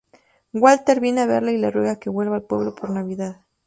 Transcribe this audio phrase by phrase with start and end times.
[0.51, 3.45] Walter viene a verla y le ruega que vuelva al pueblo por Navidad.